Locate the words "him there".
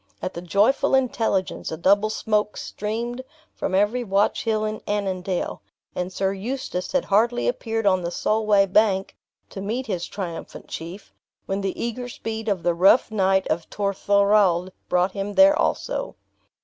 15.11-15.55